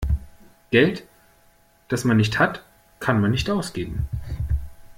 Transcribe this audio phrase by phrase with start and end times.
[0.71, 1.03] Geld,
[1.87, 2.63] das man nicht hat,
[2.99, 4.07] kann man nicht ausgeben.